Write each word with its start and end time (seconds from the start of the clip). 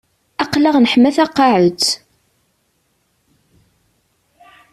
Aql-aɣ 0.43 0.75
neḥma 0.79 1.09
taqaɛet. 1.15 1.83